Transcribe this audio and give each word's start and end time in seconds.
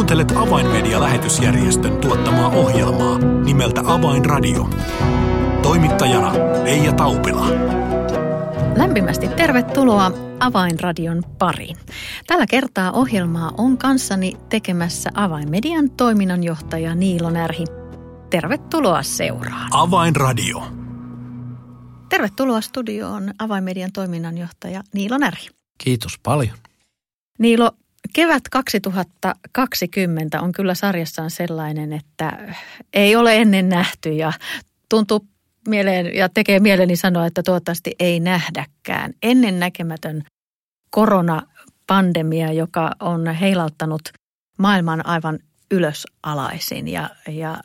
Kuuntelet 0.00 0.32
Avainmedia-lähetysjärjestön 0.36 1.98
tuottamaa 1.98 2.48
ohjelmaa 2.48 3.18
nimeltä 3.18 3.80
Avainradio. 3.84 4.70
Toimittajana 5.62 6.32
Leija 6.64 6.92
Taupila. 6.92 7.46
Lämpimästi 8.76 9.28
tervetuloa 9.28 10.12
Avainradion 10.40 11.22
pariin. 11.38 11.76
Tällä 12.26 12.46
kertaa 12.46 12.92
ohjelmaa 12.92 13.52
on 13.58 13.78
kanssani 13.78 14.32
tekemässä 14.48 15.10
Avainmedian 15.14 15.90
toiminnanjohtaja 15.90 16.94
Niilo 16.94 17.30
Närhi. 17.30 17.64
Tervetuloa 18.30 19.02
seuraan. 19.02 19.68
Avainradio. 19.72 20.62
Tervetuloa 22.08 22.60
studioon 22.60 23.34
Avainmedian 23.38 23.92
toiminnanjohtaja 23.92 24.82
Niilo 24.94 25.18
Närhi. 25.18 25.48
Kiitos 25.78 26.18
paljon. 26.22 26.56
Niilo, 27.38 27.70
kevät 28.12 28.42
2020 28.50 30.40
on 30.40 30.52
kyllä 30.52 30.74
sarjassaan 30.74 31.30
sellainen, 31.30 31.92
että 31.92 32.54
ei 32.92 33.16
ole 33.16 33.36
ennen 33.36 33.68
nähty 33.68 34.12
ja 34.12 34.32
tuntuu 34.88 35.26
mieleen 35.68 36.14
ja 36.16 36.28
tekee 36.28 36.60
mieleni 36.60 36.96
sanoa, 36.96 37.26
että 37.26 37.42
toivottavasti 37.42 37.94
ei 37.98 38.20
nähdäkään. 38.20 39.12
Ennen 39.22 39.60
näkemätön 39.60 40.24
koronapandemia, 40.90 42.52
joka 42.52 42.90
on 43.00 43.34
heilauttanut 43.34 44.02
maailman 44.58 45.06
aivan 45.06 45.38
ylösalaisin 45.70 46.88
ja, 46.88 47.10
ja 47.28 47.60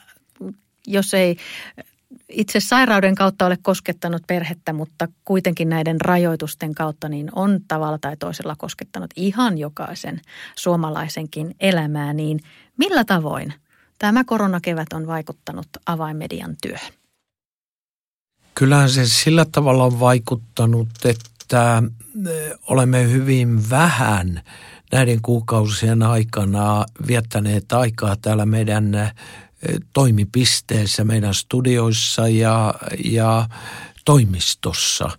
jos 0.88 1.13
ei 1.13 1.38
itse 2.29 2.59
sairauden 2.59 3.15
kautta 3.15 3.45
ole 3.45 3.57
koskettanut 3.61 4.21
perhettä, 4.27 4.73
mutta 4.73 5.07
kuitenkin 5.25 5.69
näiden 5.69 6.01
rajoitusten 6.01 6.75
kautta 6.75 7.09
niin 7.09 7.29
on 7.35 7.59
tavalla 7.67 7.97
tai 7.97 8.17
toisella 8.17 8.55
koskettanut 8.57 9.11
ihan 9.15 9.57
jokaisen 9.57 10.21
suomalaisenkin 10.55 11.55
elämää, 11.59 12.13
niin 12.13 12.39
millä 12.77 13.03
tavoin 13.03 13.53
tämä 13.99 14.23
koronakevät 14.23 14.94
on 14.94 15.07
vaikuttanut 15.07 15.67
avainmedian 15.85 16.55
työhön? 16.61 16.94
Kyllähän 18.55 18.89
se 18.89 19.05
sillä 19.05 19.45
tavalla 19.52 19.83
on 19.83 20.00
vaikuttanut, 20.00 20.89
että 21.05 21.83
olemme 22.67 23.11
hyvin 23.11 23.69
vähän 23.69 24.41
näiden 24.91 25.22
kuukausien 25.22 26.03
aikana 26.03 26.85
viettäneet 27.07 27.73
aikaa 27.73 28.16
täällä 28.16 28.45
meidän 28.45 29.11
toimipisteessä, 29.94 31.03
meidän 31.03 31.33
studioissa 31.33 32.27
ja, 32.27 32.73
ja 33.03 33.49
toimistossa. 34.05 35.09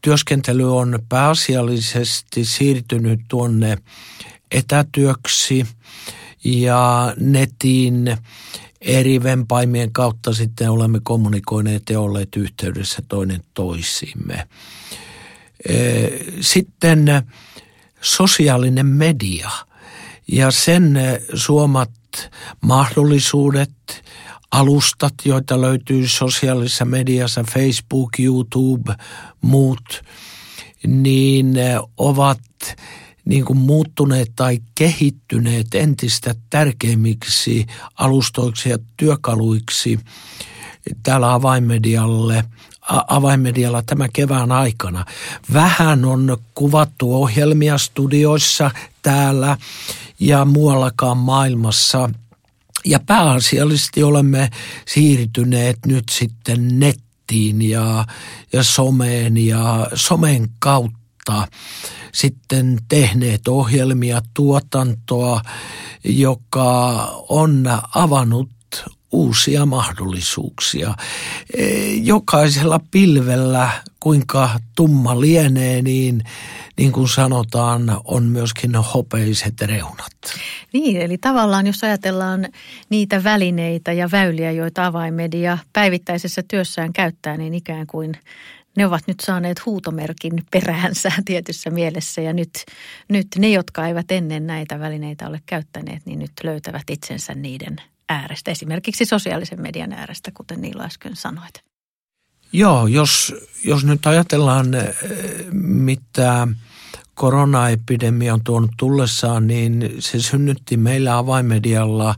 Työskentely 0.00 0.76
on 0.76 0.98
pääasiallisesti 1.08 2.44
siirtynyt 2.44 3.20
tuonne 3.28 3.78
etätyöksi 4.50 5.66
ja 6.44 7.14
netin 7.20 8.16
eri 8.80 9.22
vempaimien 9.22 9.92
kautta 9.92 10.32
sitten 10.32 10.70
olemme 10.70 11.00
kommunikoineet 11.02 11.82
ja 11.90 12.00
olleet 12.00 12.36
yhteydessä 12.36 13.02
toinen 13.08 13.40
toisimme. 13.54 14.48
Sitten 16.40 17.06
sosiaalinen 18.00 18.86
media 18.86 19.50
ja 20.28 20.50
sen 20.50 20.98
suomat 21.34 21.90
mahdollisuudet, 22.60 24.04
alustat, 24.50 25.14
joita 25.24 25.60
löytyy 25.60 26.08
sosiaalisessa 26.08 26.84
mediassa, 26.84 27.44
Facebook, 27.54 28.10
YouTube, 28.18 28.94
muut, 29.40 30.02
niin 30.86 31.54
ovat 31.96 32.40
niin 33.24 33.44
kuin 33.44 33.58
muuttuneet 33.58 34.32
tai 34.36 34.58
kehittyneet 34.74 35.74
entistä 35.74 36.34
tärkeimmiksi 36.50 37.66
alustoiksi 37.94 38.70
ja 38.70 38.78
työkaluiksi 38.96 39.98
täällä 41.02 41.32
avainmedialle– 41.32 42.44
avainmedialla 42.88 43.82
tämän 43.82 44.08
kevään 44.12 44.52
aikana. 44.52 45.04
Vähän 45.52 46.04
on 46.04 46.36
kuvattu 46.54 47.22
ohjelmia 47.22 47.78
studioissa 47.78 48.70
täällä 49.08 49.56
ja 50.20 50.44
muuallakaan 50.44 51.16
maailmassa. 51.16 52.10
Ja 52.84 53.00
pääasiallisesti 53.00 54.02
olemme 54.02 54.50
siirtyneet 54.86 55.78
nyt 55.86 56.04
sitten 56.10 56.80
nettiin 56.80 57.62
ja, 57.62 58.04
ja 58.52 58.62
someen 58.62 59.36
ja 59.36 59.86
somen 59.94 60.48
kautta 60.58 61.48
sitten 62.14 62.78
tehneet 62.88 63.48
ohjelmia, 63.48 64.22
tuotantoa, 64.34 65.40
joka 66.04 67.04
on 67.28 67.64
avannut 67.94 68.50
uusia 69.12 69.66
mahdollisuuksia. 69.66 70.94
E, 71.54 71.66
jokaisella 71.94 72.80
pilvellä, 72.90 73.70
kuinka 74.00 74.50
tumma 74.76 75.20
lienee, 75.20 75.82
niin 75.82 76.22
niin 76.78 76.92
kuin 76.92 77.08
sanotaan, 77.08 78.00
on 78.04 78.24
myöskin 78.24 78.74
hopeiset 78.74 79.60
reunat. 79.60 80.16
Niin, 80.72 80.96
eli 80.96 81.18
tavallaan 81.18 81.66
jos 81.66 81.84
ajatellaan 81.84 82.48
niitä 82.90 83.24
välineitä 83.24 83.92
ja 83.92 84.08
väyliä, 84.12 84.50
joita 84.50 84.86
avaimedia 84.86 85.58
päivittäisessä 85.72 86.42
työssään 86.48 86.92
käyttää, 86.92 87.36
niin 87.36 87.54
ikään 87.54 87.86
kuin 87.86 88.14
ne 88.76 88.86
ovat 88.86 89.02
nyt 89.06 89.20
saaneet 89.20 89.66
huutomerkin 89.66 90.32
peräänsä 90.50 91.12
tietyssä 91.24 91.70
mielessä 91.70 92.20
ja 92.20 92.32
nyt, 92.32 92.50
nyt 93.08 93.26
ne, 93.38 93.50
jotka 93.50 93.86
eivät 93.86 94.10
ennen 94.10 94.46
näitä 94.46 94.80
välineitä 94.80 95.28
ole 95.28 95.40
käyttäneet, 95.46 96.06
niin 96.06 96.18
nyt 96.18 96.32
löytävät 96.42 96.90
itsensä 96.90 97.34
niiden 97.34 97.76
äärestä, 98.08 98.50
esimerkiksi 98.50 99.04
sosiaalisen 99.04 99.62
median 99.62 99.92
äärestä, 99.92 100.30
kuten 100.34 100.60
Niilo 100.60 100.82
äsken 100.82 101.16
sanoit. 101.16 101.68
Joo, 102.52 102.86
jos, 102.86 103.34
jos 103.64 103.84
nyt 103.84 104.06
ajatellaan, 104.06 104.74
eh, 104.74 104.94
mitä 105.52 106.48
koronaepidemia 107.14 108.34
on 108.34 108.40
tuonut 108.44 108.70
tullessaan, 108.76 109.46
niin 109.46 109.94
se 109.98 110.20
synnytti 110.20 110.76
meillä 110.76 111.18
avaimedialla 111.18 112.14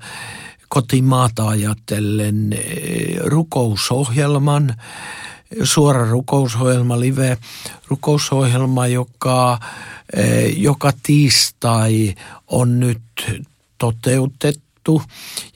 kotimaata 0.69 1.49
ajatellen 1.49 2.53
eh, 2.53 3.17
rukousohjelman, 3.21 4.75
suora 5.63 6.11
rukousohjelma, 6.11 7.01
live 7.01 7.39
rukousohjelma, 7.89 8.87
joka, 8.87 9.59
eh, 10.17 10.59
joka 10.59 10.93
tiistai 11.03 12.15
on 12.47 12.81
nyt 12.81 13.03
toteutettu. 13.79 15.03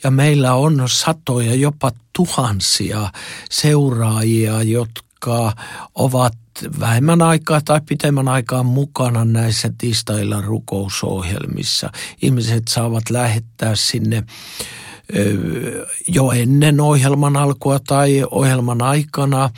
Ja 0.03 0.11
meillä 0.11 0.55
on 0.55 0.83
satoja, 0.87 1.55
jopa 1.55 1.93
tuhansia 2.17 3.11
seuraajia, 3.51 4.63
jotka 4.63 5.53
ovat 5.95 6.35
vähemmän 6.81 7.23
aikaa 7.23 7.61
tai 7.61 7.81
pitemmän 7.89 8.29
aikaa 8.29 8.63
mukana 8.63 9.25
näissä 9.25 9.71
tiistailla 9.79 10.41
rukousohjelmissa. 10.41 11.91
Ihmiset 12.23 12.69
saavat 12.69 13.11
lähettää 13.11 13.77
sinne 13.77 14.25
jo 16.09 16.31
ennen 16.31 16.81
ohjelman 16.81 17.37
alkua 17.37 17.79
tai 17.87 18.25
ohjelman 18.31 18.83
aikana 18.83 19.51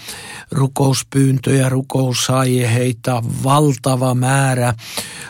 rukouspyyntöjä, 0.50 1.68
rukousaiheita, 1.68 3.22
valtava 3.44 4.14
määrä. 4.14 4.74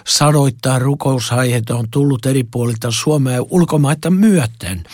Sadoittain 0.06 0.82
rukousaiheita 0.82 1.76
on 1.76 1.90
tullut 1.90 2.26
eri 2.26 2.44
puolilta 2.44 2.90
Suomea 2.90 3.42
ulkomaita 3.50 4.10
myöten, 4.10 4.84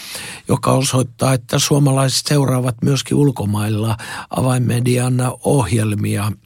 joka 0.49 0.73
osoittaa, 0.73 1.33
että 1.33 1.59
suomalaiset 1.59 2.27
seuraavat 2.27 2.77
myöskin 2.83 3.17
ulkomailla 3.17 3.97
avainmedian 4.31 5.15
ohjelmia– 5.45 6.33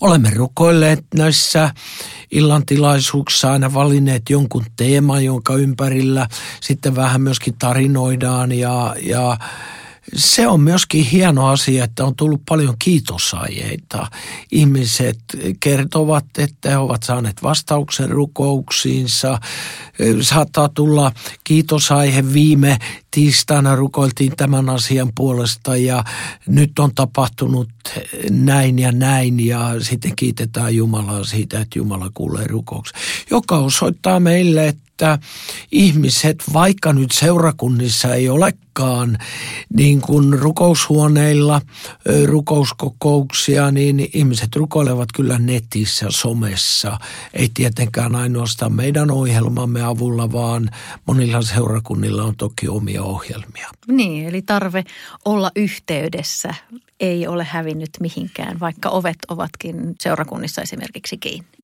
Olemme 0.00 0.30
rukoilleet 0.30 1.04
näissä 1.14 1.70
illantilaisuuksissa 2.30 3.52
aina 3.52 3.74
valinneet 3.74 4.22
jonkun 4.30 4.64
teeman, 4.76 5.24
jonka 5.24 5.54
ympärillä 5.54 6.26
sitten 6.60 6.96
vähän 6.96 7.20
myöskin 7.20 7.54
tarinoidaan 7.58 8.52
ja, 8.52 8.96
ja 9.02 9.36
se 10.14 10.48
on 10.48 10.60
myöskin 10.60 11.04
hieno 11.04 11.48
asia, 11.48 11.84
että 11.84 12.04
on 12.04 12.16
tullut 12.16 12.42
paljon 12.48 12.74
kiitosaiheita. 12.78 14.06
Ihmiset 14.52 15.18
kertovat, 15.60 16.24
että 16.38 16.70
he 16.70 16.76
ovat 16.76 17.02
saaneet 17.02 17.42
vastauksen 17.42 18.10
rukouksiinsa. 18.10 19.40
Saattaa 20.20 20.68
tulla 20.68 21.12
kiitosaihe 21.44 22.32
viime 22.32 22.78
tiistaina 23.10 23.76
rukoiltiin 23.76 24.32
tämän 24.36 24.68
asian 24.68 25.12
puolesta 25.14 25.76
ja 25.76 26.04
nyt 26.46 26.78
on 26.78 26.94
tapahtunut 26.94 27.68
näin 28.30 28.78
ja 28.78 28.92
näin 28.92 29.46
ja 29.46 29.74
sitten 29.78 30.12
kiitetään 30.16 30.76
Jumalaa 30.76 31.24
siitä, 31.24 31.60
että 31.60 31.78
Jumala 31.78 32.10
kuulee 32.14 32.46
rukouksia. 32.46 32.98
Joka 33.30 33.56
osoittaa 33.56 34.20
meille, 34.20 34.68
että 34.68 34.83
että 34.94 35.18
ihmiset, 35.72 36.44
vaikka 36.52 36.92
nyt 36.92 37.12
seurakunnissa 37.12 38.14
ei 38.14 38.28
olekaan 38.28 39.18
niin 39.76 40.00
kuin 40.00 40.38
rukoushuoneilla 40.38 41.60
rukouskokouksia, 42.24 43.70
niin 43.70 44.08
ihmiset 44.14 44.56
rukoilevat 44.56 45.08
kyllä 45.14 45.38
netissä, 45.38 46.06
somessa. 46.10 46.98
Ei 47.32 47.50
tietenkään 47.54 48.16
ainoastaan 48.16 48.72
meidän 48.72 49.10
ohjelmamme 49.10 49.82
avulla, 49.82 50.32
vaan 50.32 50.70
monilla 51.06 51.42
seurakunnilla 51.42 52.22
on 52.22 52.36
toki 52.36 52.68
omia 52.68 53.02
ohjelmia. 53.02 53.70
Niin, 53.88 54.28
eli 54.28 54.42
tarve 54.42 54.84
olla 55.24 55.50
yhteydessä 55.56 56.54
ei 57.00 57.26
ole 57.26 57.44
hävinnyt 57.44 57.90
mihinkään, 58.00 58.60
vaikka 58.60 58.88
ovet 58.88 59.18
ovatkin 59.28 59.94
seurakunnissa 60.00 60.62
esimerkiksi 60.62 61.18
kiinni. 61.18 61.63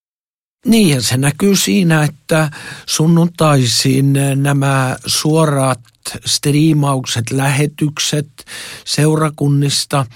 Niin 0.67 1.03
se 1.03 1.17
näkyy 1.17 1.57
siinä, 1.57 2.05
että 2.05 2.51
sunnuntaisin 2.87 4.13
nämä 4.37 4.97
suorat 5.07 5.81
striimaukset, 6.27 7.31
lähetykset 7.31 8.29
seurakunnista, 8.85 10.07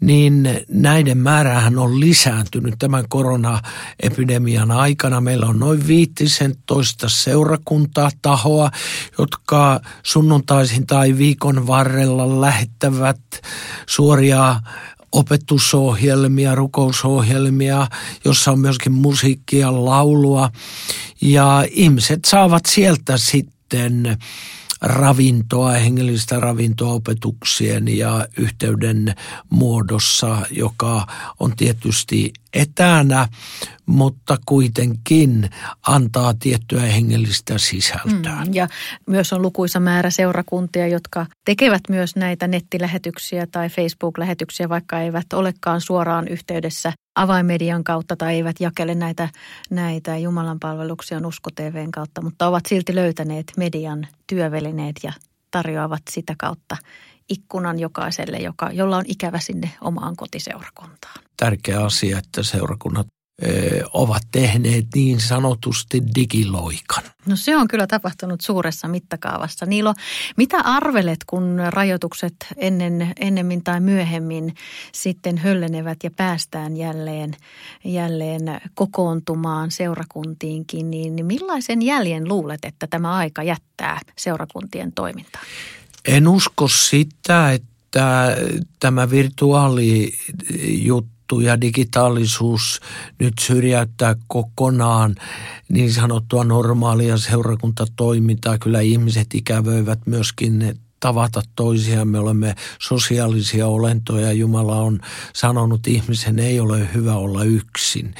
niin 0.00 0.48
näiden 0.68 1.18
määrähän 1.18 1.78
on 1.78 2.00
lisääntynyt 2.00 2.74
tämän 2.78 3.08
koronaepidemian 3.08 4.70
aikana. 4.70 5.20
Meillä 5.20 5.46
on 5.46 5.58
noin 5.58 5.86
viittisen 5.86 6.54
toista 6.66 7.08
seurakuntaa 7.08 8.10
tahoa, 8.22 8.70
jotka 9.18 9.80
sunnuntaisin 10.02 10.86
tai 10.86 11.18
viikon 11.18 11.66
varrella 11.66 12.40
lähettävät 12.40 13.20
suoria 13.86 14.60
opetusohjelmia, 15.12 16.54
rukousohjelmia, 16.54 17.86
jossa 18.24 18.50
on 18.52 18.58
myöskin 18.58 18.92
musiikkia, 18.92 19.84
laulua. 19.84 20.50
Ja 21.20 21.64
ihmiset 21.70 22.24
saavat 22.24 22.66
sieltä 22.66 23.16
sitten 23.16 24.18
ravintoa, 24.80 25.70
hengellistä 25.70 26.40
ravintoa 26.40 26.92
opetuksien 26.92 27.96
ja 27.96 28.26
yhteyden 28.36 29.14
muodossa, 29.50 30.46
joka 30.50 31.06
on 31.40 31.56
tietysti 31.56 32.32
etänä, 32.54 33.28
mutta 33.86 34.36
kuitenkin 34.46 35.50
antaa 35.86 36.34
tiettyä 36.34 36.80
hengellistä 36.80 37.58
sisältöä. 37.58 38.44
Mm, 38.46 38.54
ja 38.54 38.68
myös 39.06 39.32
on 39.32 39.42
lukuisa 39.42 39.80
määrä 39.80 40.10
seurakuntia, 40.10 40.86
jotka 40.88 41.26
tekevät 41.44 41.82
myös 41.88 42.16
näitä 42.16 42.48
nettilähetyksiä 42.48 43.46
tai 43.46 43.68
Facebook-lähetyksiä, 43.68 44.68
vaikka 44.68 45.00
eivät 45.00 45.32
olekaan 45.32 45.80
suoraan 45.80 46.28
yhteydessä 46.28 46.92
avaimedian 47.14 47.84
kautta 47.84 48.16
tai 48.16 48.34
eivät 48.34 48.56
jakele 48.60 48.94
näitä, 48.94 49.28
näitä 49.70 50.18
Jumalan 50.18 50.60
palveluksia 50.60 51.20
Usko 51.26 51.50
TVn 51.54 51.90
kautta, 51.90 52.22
mutta 52.22 52.48
ovat 52.48 52.66
silti 52.66 52.94
löytäneet 52.94 53.52
median 53.56 54.06
työvälineet 54.26 54.96
ja 55.02 55.12
tarjoavat 55.50 56.02
sitä 56.10 56.34
kautta 56.38 56.76
ikkunan 57.30 57.78
jokaiselle, 57.78 58.38
joka, 58.38 58.70
jolla 58.72 58.96
on 58.96 59.04
ikävä 59.06 59.40
sinne 59.40 59.70
omaan 59.80 60.16
kotiseurakuntaan. 60.16 61.24
Tärkeä 61.36 61.84
asia, 61.84 62.18
että 62.18 62.42
seurakunnat 62.42 63.06
ovat 63.92 64.22
tehneet 64.32 64.86
niin 64.94 65.20
sanotusti 65.20 66.02
digiloikan. 66.14 67.02
No 67.26 67.36
se 67.36 67.56
on 67.56 67.68
kyllä 67.68 67.86
tapahtunut 67.86 68.40
suuressa 68.40 68.88
mittakaavassa. 68.88 69.66
Niilo, 69.66 69.94
mitä 70.36 70.56
arvelet, 70.56 71.18
kun 71.26 71.60
rajoitukset 71.68 72.34
ennen, 72.56 73.12
ennemmin 73.20 73.64
tai 73.64 73.80
myöhemmin 73.80 74.54
sitten 74.92 75.38
höllenevät 75.38 75.98
ja 76.04 76.10
päästään 76.16 76.76
jälleen, 76.76 77.36
jälleen 77.84 78.42
kokoontumaan 78.74 79.70
seurakuntiinkin, 79.70 80.90
niin 80.90 81.26
millaisen 81.26 81.82
jäljen 81.82 82.28
luulet, 82.28 82.64
että 82.64 82.86
tämä 82.86 83.14
aika 83.14 83.42
jättää 83.42 84.00
seurakuntien 84.18 84.92
toimintaan? 84.92 85.44
En 86.08 86.28
usko 86.28 86.68
sitä, 86.68 87.52
että 87.52 88.36
tämä 88.80 89.10
virtuaalijuttu 89.10 91.40
ja 91.40 91.60
digitaalisuus 91.60 92.80
nyt 93.18 93.34
syrjäyttää 93.40 94.16
kokonaan 94.26 95.14
niin 95.68 95.92
sanottua 95.92 96.44
normaalia 96.44 97.16
seurakuntatoimintaa. 97.16 98.58
Kyllä 98.58 98.80
ihmiset 98.80 99.34
ikävöivät 99.34 99.98
myöskin 100.06 100.78
tavata 101.00 101.42
toisiaan. 101.56 102.08
Me 102.08 102.18
olemme 102.18 102.54
sosiaalisia 102.80 103.66
olentoja. 103.66 104.32
Jumala 104.32 104.76
on 104.76 105.00
sanonut, 105.34 105.78
että 105.78 105.90
ihmisen 105.90 106.38
ei 106.38 106.60
ole 106.60 106.88
hyvä 106.94 107.14
olla 107.14 107.44
yksin. 107.44 108.14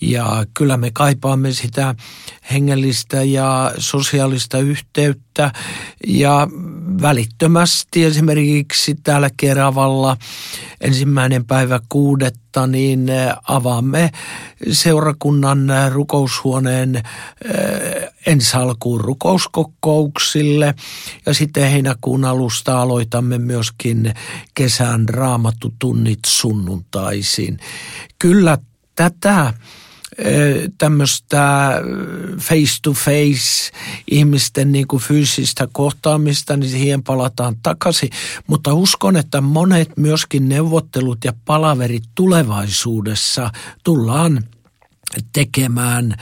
Ja 0.00 0.46
kyllä 0.54 0.76
me 0.76 0.90
kaipaamme 0.90 1.52
sitä 1.52 1.94
hengellistä 2.52 3.22
ja 3.22 3.72
sosiaalista 3.78 4.58
yhteyttä 4.58 5.25
ja 6.06 6.48
välittömästi 7.02 8.04
esimerkiksi 8.04 8.94
täällä 8.94 9.30
Keravalla 9.36 10.16
ensimmäinen 10.80 11.44
päivä 11.44 11.80
kuudetta, 11.88 12.66
niin 12.66 13.06
avaamme 13.48 14.10
seurakunnan 14.72 15.68
rukoushuoneen 15.92 17.02
ensi 18.26 18.56
alkuun 18.56 19.00
rukouskokouksille 19.00 20.74
ja 21.26 21.34
sitten 21.34 21.70
heinäkuun 21.70 22.24
alusta 22.24 22.80
aloitamme 22.82 23.38
myöskin 23.38 24.14
kesän 24.54 25.08
raamattutunnit 25.08 26.20
sunnuntaisin. 26.26 27.58
Kyllä 28.18 28.58
tätä 28.94 29.54
tämmöistä 30.78 31.72
face 32.38 32.78
to 32.82 32.92
face 32.92 33.72
ihmisten 34.10 34.72
niin 34.72 34.86
kuin 34.86 35.02
fyysistä 35.02 35.68
kohtaamista, 35.72 36.56
niin 36.56 36.70
siihen 36.70 37.02
palataan 37.02 37.56
takaisin. 37.62 38.10
Mutta 38.46 38.74
uskon, 38.74 39.16
että 39.16 39.40
monet 39.40 39.96
myöskin 39.96 40.48
neuvottelut 40.48 41.18
ja 41.24 41.32
palaverit 41.44 42.04
tulevaisuudessa 42.14 43.50
tullaan 43.84 44.44
tekemään 45.32 46.14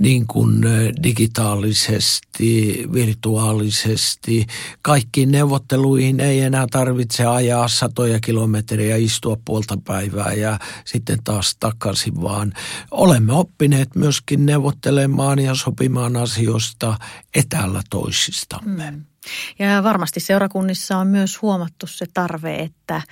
niin 0.00 0.26
kuin 0.26 0.62
digitaalisesti, 1.02 2.84
virtuaalisesti. 2.92 4.46
Kaikkiin 4.82 5.32
neuvotteluihin 5.32 6.20
ei 6.20 6.40
enää 6.40 6.66
tarvitse 6.70 7.26
ajaa 7.26 7.68
satoja 7.68 8.20
kilometriä, 8.20 8.96
istua 8.96 9.36
puolta 9.44 9.78
päivää 9.84 10.32
ja 10.32 10.58
sitten 10.84 11.18
taas 11.24 11.56
takaisin, 11.60 12.22
vaan 12.22 12.52
olemme 12.90 13.32
oppineet 13.32 13.94
myöskin 13.94 14.46
neuvottelemaan 14.46 15.38
ja 15.38 15.54
sopimaan 15.54 16.16
asioista 16.16 16.96
etäällä 17.34 17.82
toisistamme. 17.90 18.90
Mm. 18.90 19.04
Ja 19.58 19.82
varmasti 19.82 20.20
seurakunnissa 20.20 20.98
on 20.98 21.06
myös 21.06 21.42
huomattu 21.42 21.86
se 21.86 22.06
tarve, 22.14 22.56
että, 22.56 23.02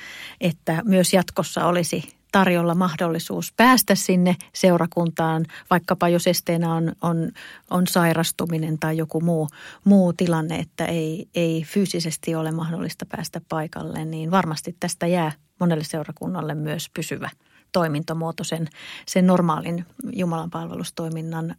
että 0.41 0.83
myös 0.85 1.13
jatkossa 1.13 1.67
olisi 1.67 2.18
tarjolla 2.33 2.75
mahdollisuus 2.75 3.53
päästä 3.57 3.95
sinne 3.95 4.37
seurakuntaan, 4.55 5.47
vaikkapa 5.71 6.09
jos 6.09 6.27
esteenä 6.27 6.75
on, 6.75 6.93
on, 7.03 7.31
on 7.71 7.87
sairastuminen 7.87 8.79
tai 8.79 8.97
joku 8.97 9.21
muu, 9.21 9.49
muu 9.85 10.13
tilanne, 10.13 10.57
että 10.57 10.85
ei, 10.85 11.29
ei 11.35 11.65
fyysisesti 11.65 12.35
ole 12.35 12.51
mahdollista 12.53 13.07
päästä 13.07 13.41
paikalle, 13.49 14.05
niin 14.05 14.31
varmasti 14.31 14.77
tästä 14.81 15.07
jää 15.07 15.33
monelle 15.61 15.85
seurakunnalle 15.85 16.55
myös 16.55 16.91
pysyvä 16.95 17.31
toimintomuoto 17.73 18.45
sen, 18.45 18.69
sen 19.07 19.27
normaalin 19.27 19.87
Jumalan 20.13 20.51
palvelustoiminnan 20.51 21.55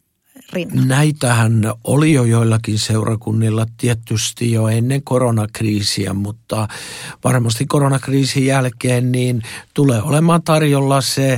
rinnalla? 0.53 0.85
Näitähän 0.85 1.73
oli 1.83 2.13
jo 2.13 2.23
joillakin 2.23 2.79
seurakunnilla 2.79 3.65
tietysti 3.77 4.51
jo 4.51 4.67
ennen 4.67 5.03
koronakriisiä, 5.03 6.13
mutta 6.13 6.67
varmasti 7.23 7.65
koronakriisin 7.65 8.45
jälkeen 8.45 9.11
niin 9.11 9.41
tulee 9.73 10.01
olemaan 10.01 10.43
tarjolla 10.43 11.01
se 11.01 11.33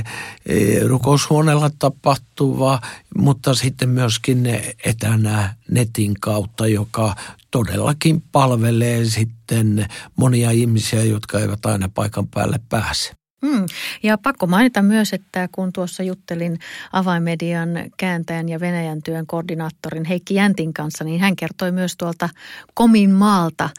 e, 0.46 0.78
rukoushuoneella 0.86 1.70
tapahtuva, 1.78 2.80
mutta 3.18 3.54
sitten 3.54 3.88
myöskin 3.88 4.60
etänä 4.84 5.54
netin 5.70 6.14
kautta, 6.20 6.66
joka 6.66 7.14
todellakin 7.50 8.22
palvelee 8.32 9.04
sitten 9.04 9.86
monia 10.16 10.50
ihmisiä, 10.50 11.04
jotka 11.04 11.40
eivät 11.40 11.66
aina 11.66 11.88
paikan 11.94 12.28
päälle 12.28 12.60
pääse. 12.68 13.21
Hmm. 13.46 13.66
Ja 14.02 14.18
pakko 14.18 14.46
mainita 14.46 14.82
myös, 14.82 15.12
että 15.12 15.48
kun 15.52 15.72
tuossa 15.72 16.02
juttelin 16.02 16.58
avaimedian 16.92 17.68
kääntäjän 17.96 18.48
ja 18.48 18.60
Venäjän 18.60 19.02
työn 19.02 19.26
koordinaattorin 19.26 20.04
Heikki 20.04 20.34
Jäntin 20.34 20.72
kanssa, 20.72 21.04
niin 21.04 21.20
hän 21.20 21.36
kertoi 21.36 21.72
myös 21.72 21.96
tuolta 21.96 22.28
Komin 22.74 23.10
maalta 23.10 23.70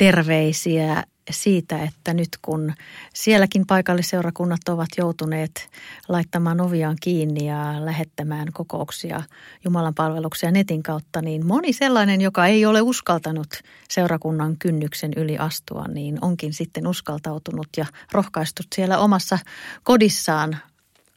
terveisiä 0.00 1.04
siitä, 1.30 1.82
että 1.82 2.14
nyt 2.14 2.28
kun 2.42 2.72
sielläkin 3.14 3.66
paikallisseurakunnat 3.66 4.68
ovat 4.68 4.88
joutuneet 4.98 5.68
laittamaan 6.08 6.60
oviaan 6.60 6.96
kiinni 7.00 7.46
ja 7.46 7.84
lähettämään 7.84 8.48
kokouksia 8.52 9.22
Jumalan 9.64 9.94
palveluksia 9.94 10.50
netin 10.50 10.82
kautta, 10.82 11.22
niin 11.22 11.46
moni 11.46 11.72
sellainen, 11.72 12.20
joka 12.20 12.46
ei 12.46 12.66
ole 12.66 12.82
uskaltanut 12.82 13.48
seurakunnan 13.88 14.56
kynnyksen 14.56 15.12
yli 15.16 15.38
astua, 15.38 15.84
niin 15.88 16.18
onkin 16.20 16.52
sitten 16.52 16.86
uskaltautunut 16.86 17.68
ja 17.76 17.86
rohkaistut 18.12 18.66
siellä 18.74 18.98
omassa 18.98 19.38
kodissaan 19.82 20.58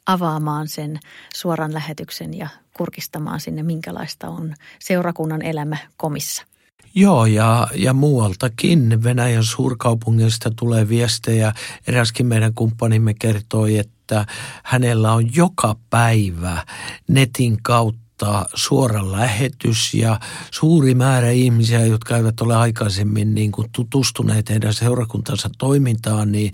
avaamaan 0.06 0.68
sen 0.68 0.98
suoran 1.34 1.74
lähetyksen 1.74 2.34
ja 2.34 2.48
kurkistamaan 2.76 3.40
sinne, 3.40 3.62
minkälaista 3.62 4.28
on 4.28 4.54
seurakunnan 4.78 5.42
elämä 5.42 5.76
komissa. 5.96 6.53
Joo, 6.94 7.26
ja, 7.26 7.68
ja 7.74 7.92
muualtakin 7.92 9.02
Venäjän 9.02 9.44
suurkaupungista 9.44 10.50
tulee 10.56 10.88
viestejä. 10.88 11.52
Eräskin 11.86 12.26
meidän 12.26 12.54
kumppanimme 12.54 13.14
kertoi, 13.14 13.78
että 13.78 14.26
hänellä 14.64 15.12
on 15.12 15.34
joka 15.34 15.76
päivä 15.90 16.66
netin 17.08 17.62
kautta 17.62 18.03
tota, 18.18 18.46
suora 18.54 19.12
lähetys 19.12 19.94
ja 19.94 20.20
suuri 20.50 20.94
määrä 20.94 21.30
ihmisiä, 21.30 21.86
jotka 21.86 22.16
eivät 22.16 22.40
ole 22.40 22.56
aikaisemmin 22.56 23.34
niin 23.34 23.52
kuin 23.52 23.68
tutustuneet 23.72 24.50
heidän 24.50 24.74
seurakuntansa 24.74 25.50
toimintaan, 25.58 26.32
niin 26.32 26.52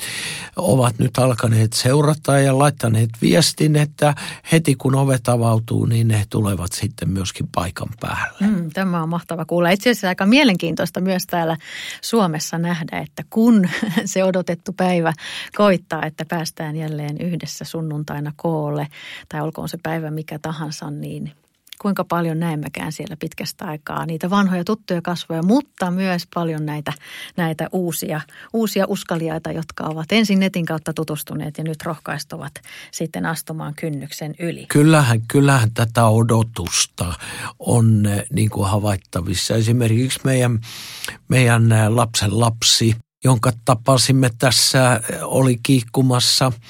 ovat 0.57 0.99
nyt 0.99 1.19
alkaneet 1.19 1.73
seurata 1.73 2.39
ja 2.39 2.59
laittaneet 2.59 3.11
viestin, 3.23 3.77
että 3.77 4.15
heti 4.53 4.75
kun 4.75 4.95
ovet 4.95 5.29
avautuu, 5.29 5.87
niin 5.87 6.09
ne 6.09 6.25
tulevat 6.31 6.73
sitten 6.73 7.11
myöskin 7.11 7.49
paikan 7.55 7.89
päälle. 8.01 8.47
Mm, 8.47 8.71
tämä 8.71 9.03
on 9.03 9.09
mahtava 9.09 9.45
kuulla. 9.45 9.71
Itse 9.71 9.91
asiassa 9.91 10.09
aika 10.09 10.27
mielenkiintoista 10.27 11.01
myös 11.01 11.27
täällä 11.27 11.57
Suomessa 12.03 12.59
nähdä, 12.59 12.99
että 12.99 13.23
kun 13.31 13.69
se 14.05 14.25
odotettu 14.25 14.73
päivä 14.73 15.13
koittaa, 15.57 16.07
että 16.07 16.25
päästään 16.25 16.77
jälleen 16.77 17.21
yhdessä 17.21 17.65
sunnuntaina 17.65 18.33
koolle, 18.37 18.87
tai 19.29 19.41
olkoon 19.41 19.69
se 19.69 19.79
päivä 19.83 20.11
mikä 20.11 20.39
tahansa, 20.39 20.91
niin 20.91 21.33
kuinka 21.81 22.05
paljon 22.05 22.41
näemmekään 22.41 22.93
siellä 22.93 23.17
pitkästä 23.17 23.65
aikaa 23.65 24.07
niitä 24.07 24.31
vanhoja 24.31 24.65
tuttuja 24.65 25.03
kasvoja, 25.03 25.43
mutta 25.43 25.91
myös 25.91 26.27
paljon 26.35 26.67
näitä, 26.67 26.93
näitä 27.37 27.69
uusia, 27.73 28.21
uusia 28.53 28.85
uskaliaita, 28.89 29.53
jotka 29.53 29.85
ovat 29.85 30.13
ensin 30.13 30.41
netin 30.41 30.67
kautta 30.67 30.93
tutustuneet 30.93 31.59
ja 31.59 31.65
nyt 31.65 31.83
rohkaistuvat 31.83 32.53
sitten 32.93 33.27
astumaan 33.27 33.75
kynnyksen 33.75 34.35
yli. 34.39 34.67
Kyllähän, 34.69 35.21
kyllähän 35.29 35.71
tätä 35.75 36.07
odotusta 36.07 37.15
on 37.59 38.07
eh, 38.07 38.25
niin 38.33 38.51
kuin 38.51 38.69
havaittavissa. 38.69 39.55
Esimerkiksi 39.55 40.21
meidän, 40.25 40.61
meidän 41.29 41.73
eh, 41.73 41.89
lapsen 41.89 42.41
lapsi, 42.41 42.97
jonka 43.25 43.53
tapasimme 43.65 44.31
tässä, 44.39 45.01
eh, 45.13 45.19
oli 45.23 45.59
kiikkumassa– 45.63 46.53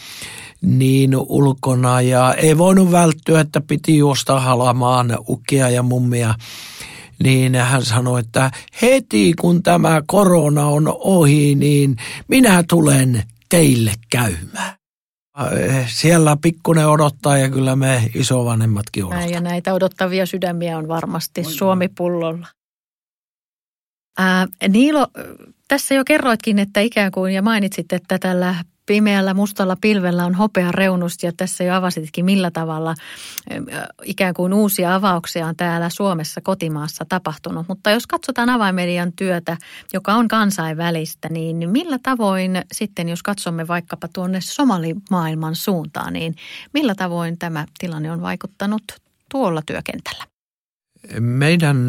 niin 0.62 1.16
ulkona 1.16 2.00
ja 2.00 2.34
ei 2.34 2.58
voinut 2.58 2.92
välttyä, 2.92 3.40
että 3.40 3.60
piti 3.60 3.98
juosta 3.98 4.40
halamaan 4.40 5.18
ukkia 5.28 5.68
ja 5.68 5.82
mummia. 5.82 6.34
Niin 7.22 7.54
hän 7.54 7.84
sanoi, 7.84 8.20
että 8.20 8.50
heti 8.82 9.32
kun 9.40 9.62
tämä 9.62 10.02
korona 10.06 10.66
on 10.66 10.94
ohi, 10.98 11.54
niin 11.54 11.96
minä 12.28 12.64
tulen 12.68 13.22
teille 13.48 13.92
käymään. 14.10 14.74
Siellä 15.86 16.36
pikkunen 16.42 16.88
odottaa 16.88 17.38
ja 17.38 17.50
kyllä 17.50 17.76
me 17.76 18.10
isovanhemmatkin 18.14 19.04
odottaa. 19.04 19.26
Ja 19.26 19.40
näitä 19.40 19.74
odottavia 19.74 20.26
sydämiä 20.26 20.78
on 20.78 20.88
varmasti 20.88 21.44
Suomi-pullolla. 21.44 22.46
Ää, 24.18 24.46
Niilo, 24.68 25.06
tässä 25.68 25.94
jo 25.94 26.04
kerroitkin, 26.04 26.58
että 26.58 26.80
ikään 26.80 27.12
kuin 27.12 27.34
ja 27.34 27.42
mainitsit, 27.42 27.92
että 27.92 28.18
tällä 28.18 28.54
pimeällä 28.90 29.34
mustalla 29.34 29.76
pilvellä 29.80 30.24
on 30.24 30.34
hopea 30.34 30.72
reunus 30.72 31.22
ja 31.22 31.32
tässä 31.36 31.64
jo 31.64 31.74
avasitkin 31.74 32.24
millä 32.24 32.50
tavalla 32.50 32.94
ikään 34.04 34.34
kuin 34.34 34.52
uusia 34.52 34.94
avauksia 34.94 35.46
on 35.46 35.56
täällä 35.56 35.90
Suomessa 35.90 36.40
kotimaassa 36.40 37.04
tapahtunut. 37.08 37.68
Mutta 37.68 37.90
jos 37.90 38.06
katsotaan 38.06 38.50
avaimedian 38.50 39.12
työtä, 39.12 39.56
joka 39.92 40.14
on 40.14 40.28
kansainvälistä, 40.28 41.28
niin 41.28 41.70
millä 41.70 41.98
tavoin 42.02 42.62
sitten, 42.72 43.08
jos 43.08 43.22
katsomme 43.22 43.68
vaikkapa 43.68 44.08
tuonne 44.08 44.40
somalimaailman 44.40 45.54
suuntaan, 45.54 46.12
niin 46.12 46.34
millä 46.74 46.94
tavoin 46.94 47.38
tämä 47.38 47.66
tilanne 47.78 48.12
on 48.12 48.22
vaikuttanut 48.22 48.82
tuolla 49.30 49.62
työkentällä? 49.66 50.24
Meidän 51.20 51.86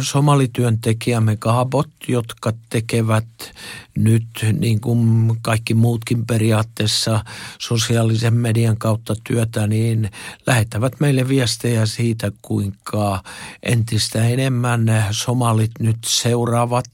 somalityöntekijämme 0.00 1.36
kaabot, 1.36 1.90
jotka 2.08 2.52
tekevät 2.70 3.52
nyt 3.96 4.26
niin 4.58 4.80
kuin 4.80 5.30
kaikki 5.42 5.74
muutkin 5.74 6.26
periaatteessa 6.26 7.24
sosiaalisen 7.58 8.34
median 8.34 8.76
kautta 8.76 9.14
työtä, 9.24 9.66
niin 9.66 10.10
lähettävät 10.46 11.00
meille 11.00 11.28
viestejä 11.28 11.86
siitä, 11.86 12.32
kuinka 12.42 13.22
entistä 13.62 14.28
enemmän 14.28 15.06
somalit 15.10 15.72
nyt 15.80 15.98
seuraavat 16.06 16.90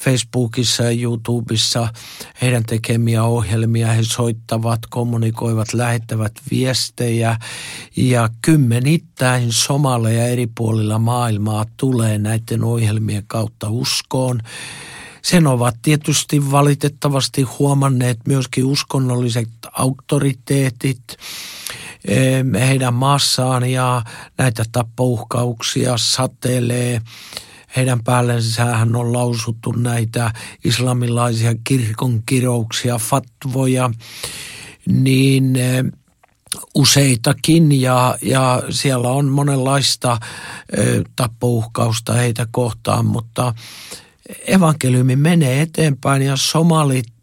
Facebookissa 0.00 0.82
ja 0.82 0.90
YouTubessa 0.90 1.88
heidän 2.42 2.64
tekemiä 2.64 3.24
ohjelmia. 3.24 3.92
He 3.92 4.02
soittavat, 4.02 4.80
kommunikoivat, 4.90 5.74
lähettävät 5.74 6.32
viestejä 6.50 7.36
ja 7.96 8.28
kymmenittäin 8.42 9.52
somaleja 9.52 10.26
eri 10.26 10.46
puolilla 10.46 10.98
maailmaa 10.98 11.64
tulee 11.76 12.18
näiden 12.18 12.64
ohjelmien 12.64 13.24
kautta 13.26 13.70
uskoon. 13.70 14.40
Sen 15.22 15.46
ovat 15.46 15.76
tietysti 15.82 16.50
valitettavasti 16.50 17.42
huomanneet 17.42 18.18
myöskin 18.26 18.64
uskonnolliset 18.64 19.48
auktoriteetit 19.72 21.16
heidän 22.54 22.94
maassaan 22.94 23.70
ja 23.70 24.02
näitä 24.38 24.64
tappouhkauksia 24.72 25.96
satelee 25.96 27.00
heidän 27.76 28.04
päällensähän 28.04 28.96
on 28.96 29.12
lausuttu 29.12 29.72
näitä 29.72 30.32
islamilaisia 30.64 31.54
kirkon 31.64 32.22
kirouksia, 32.26 32.98
fatvoja, 32.98 33.90
niin 34.86 35.56
eh, 35.56 35.84
useitakin 36.74 37.80
ja, 37.80 38.18
ja 38.22 38.62
siellä 38.70 39.08
on 39.08 39.26
monenlaista 39.26 40.18
eh, 40.76 41.02
tappouhkausta 41.16 42.12
heitä 42.12 42.46
kohtaan, 42.50 43.06
mutta 43.06 43.54
evankeliumi 44.46 45.16
menee 45.16 45.60
eteenpäin 45.60 46.22
ja 46.22 46.36
somalit 46.36 47.19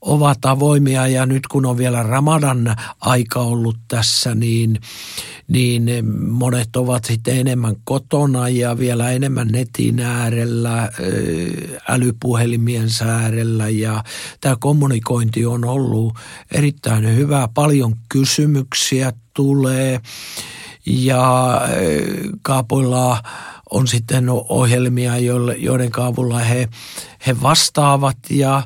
ovat 0.00 0.44
avoimia 0.44 1.06
ja 1.06 1.26
nyt 1.26 1.46
kun 1.46 1.66
on 1.66 1.78
vielä 1.78 2.02
Ramadan 2.02 2.76
aika 3.00 3.40
ollut 3.40 3.76
tässä, 3.88 4.34
niin, 4.34 4.80
niin 5.48 6.06
monet 6.28 6.76
ovat 6.76 7.04
sitten 7.04 7.38
enemmän 7.38 7.76
kotona 7.84 8.48
ja 8.48 8.78
vielä 8.78 9.10
enemmän 9.10 9.48
netin 9.48 10.00
äärellä, 10.00 10.90
älypuhelimien 11.88 12.88
äärellä 13.06 13.68
ja 13.68 14.04
tämä 14.40 14.56
kommunikointi 14.60 15.46
on 15.46 15.64
ollut 15.64 16.14
erittäin 16.52 17.16
hyvä. 17.16 17.48
Paljon 17.54 17.94
kysymyksiä 18.08 19.12
tulee 19.34 20.00
ja 20.86 21.60
kaapoilla 22.42 23.22
on 23.70 23.86
sitten 23.86 24.26
ohjelmia, 24.28 25.18
joiden 25.58 25.90
avulla 25.98 26.38
he, 26.38 26.68
he 27.26 27.42
vastaavat 27.42 28.16
ja 28.30 28.62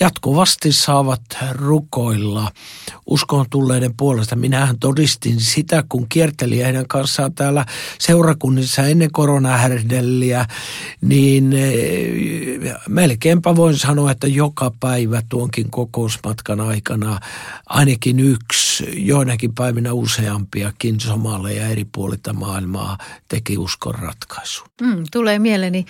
jatkuvasti 0.00 0.72
saavat 0.72 1.22
rukoilla 1.52 2.50
uskon 3.06 3.46
tulleiden 3.50 3.96
puolesta. 3.96 4.36
Minähän 4.36 4.78
todistin 4.78 5.40
sitä, 5.40 5.84
kun 5.88 6.06
kierteli 6.08 6.58
heidän 6.58 6.88
kanssaan 6.88 7.34
täällä 7.34 7.66
seurakunnissa 7.98 8.82
ennen 8.82 9.12
koronahärdelliä, 9.12 10.46
niin 11.00 11.52
eh, 11.52 12.74
melkeinpä 12.88 13.56
voin 13.56 13.78
sanoa, 13.78 14.10
että 14.10 14.26
joka 14.26 14.72
päivä 14.80 15.22
tuonkin 15.28 15.70
kokousmatkan 15.70 16.60
aikana 16.60 17.20
ainakin 17.66 18.20
yksi, 18.20 19.06
joinakin 19.06 19.54
päivinä 19.54 19.92
useampiakin 19.92 21.00
somaleja 21.00 21.68
eri 21.68 21.84
puolilta 21.84 22.32
maailmaa 22.32 22.98
teki 23.28 23.58
uskon 23.58 23.94
ratkaisu. 23.94 24.64
Mm, 24.80 25.04
tulee 25.12 25.38
mieleeni 25.38 25.84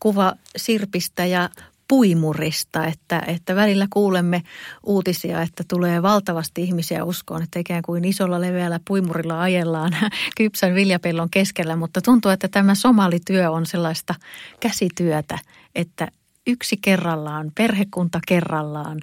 kuva 0.00 0.32
Sirpistä 0.56 1.26
ja 1.26 1.50
puimurista, 1.88 2.86
että, 2.86 3.22
että 3.26 3.54
välillä 3.54 3.86
kuulemme 3.92 4.42
uutisia, 4.82 5.42
että 5.42 5.64
tulee 5.68 6.02
valtavasti 6.02 6.62
ihmisiä 6.62 7.04
uskoon, 7.04 7.42
että 7.42 7.58
ikään 7.58 7.82
kuin 7.82 8.04
isolla 8.04 8.40
leveällä 8.40 8.80
puimurilla 8.88 9.42
ajellaan 9.42 9.92
kypsän 10.36 10.74
viljapellon 10.74 11.30
keskellä, 11.30 11.76
mutta 11.76 12.00
tuntuu, 12.00 12.30
että 12.30 12.48
tämä 12.48 12.74
somalityö 12.74 13.50
on 13.50 13.66
sellaista 13.66 14.14
käsityötä, 14.60 15.38
että 15.74 16.08
yksi 16.46 16.76
kerrallaan, 16.76 17.52
perhekunta 17.54 18.20
kerrallaan, 18.28 19.00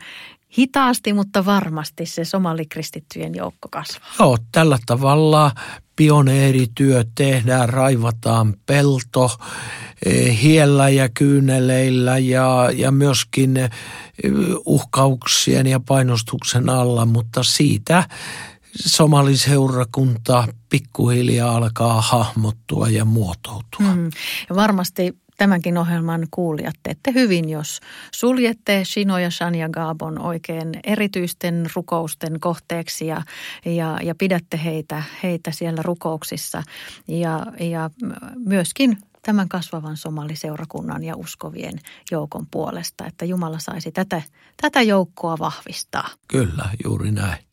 hitaasti, 0.58 1.14
mutta 1.14 1.46
varmasti 1.46 2.06
se 2.06 2.26
somalikristittyjen 2.26 3.36
joukko 3.36 3.68
kasvaa. 3.72 4.10
Joo, 4.20 4.38
tällä 4.52 4.78
tavalla 4.86 5.52
pioneerityö 5.96 7.04
tehdään, 7.16 7.70
raivataan 7.70 8.54
pelto 8.66 9.38
eh, 10.06 10.42
hiellä 10.42 10.90
ja 10.90 11.10
kyyneleillä 11.10 12.18
ja, 12.18 12.70
ja 12.76 12.92
myöskin 12.92 13.58
eh, 13.58 13.70
uhkauksien 14.66 15.68
ja 15.68 15.80
painostuksen 15.80 16.70
alla, 16.70 17.06
mutta 17.06 17.44
siitä 17.44 18.08
somaliseurakunta 18.76 20.48
pikkuhiljaa 20.70 21.56
alkaa 21.56 22.02
hahmottua 22.02 22.90
ja 22.90 23.06
muotoutua. 23.06 23.96
Mm. 23.96 24.10
Ja 24.50 24.56
varmasti 24.56 25.23
tämänkin 25.44 25.78
ohjelman 25.78 26.28
kuulijat 26.32 26.76
teette 26.84 27.14
hyvin, 27.14 27.50
jos 27.50 27.80
suljette 28.16 28.84
Shino 28.86 29.18
ja 29.18 29.30
Shania 29.32 29.70
Gabon 29.70 30.20
oikein 30.20 30.80
erityisten 30.84 31.66
rukousten 31.76 32.40
kohteeksi 32.40 33.08
ja, 33.08 33.22
ja, 33.66 33.98
ja 34.04 34.16
pidätte 34.16 34.60
heitä, 34.64 35.04
heitä 35.24 35.52
siellä 35.52 35.82
rukouksissa 35.82 36.64
ja, 37.08 37.46
ja 37.60 37.90
myöskin 38.46 38.98
tämän 39.22 39.50
kasvavan 39.50 39.98
somaliseurakunnan 39.98 41.04
ja 41.04 41.16
uskovien 41.16 41.80
joukon 42.12 42.48
puolesta, 42.52 43.06
että 43.06 43.26
Jumala 43.26 43.60
saisi 43.60 43.92
tätä, 43.92 44.22
tätä 44.62 44.82
joukkoa 44.82 45.40
vahvistaa. 45.40 46.10
Kyllä, 46.28 46.70
juuri 46.84 47.12
näin. 47.12 47.53